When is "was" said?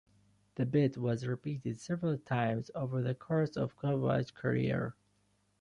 0.97-1.27